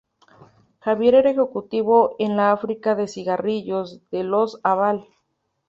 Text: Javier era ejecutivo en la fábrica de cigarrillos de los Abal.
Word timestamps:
Javier 0.79 1.13
era 1.13 1.29
ejecutivo 1.29 2.15
en 2.17 2.35
la 2.35 2.57
fábrica 2.57 2.95
de 2.95 3.07
cigarrillos 3.07 4.01
de 4.09 4.23
los 4.23 4.59
Abal. 4.63 5.05